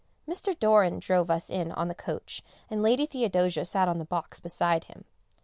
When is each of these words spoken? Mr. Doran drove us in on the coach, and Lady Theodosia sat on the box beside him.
Mr. 0.27 0.57
Doran 0.57 0.97
drove 0.97 1.29
us 1.29 1.51
in 1.51 1.71
on 1.73 1.87
the 1.87 1.93
coach, 1.93 2.41
and 2.71 2.81
Lady 2.81 3.05
Theodosia 3.05 3.65
sat 3.65 3.87
on 3.87 3.99
the 3.99 4.03
box 4.05 4.39
beside 4.39 4.85
him. 4.85 5.05